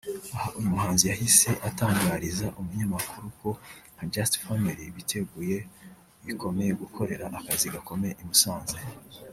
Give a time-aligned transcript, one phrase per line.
[0.35, 3.49] Aha uyu muhanzi yahise atangariza umunyamakuru ko
[3.93, 5.57] nka Just Family biteguye
[6.25, 8.77] bikomeye gukorera akazi gakomeye i Musanze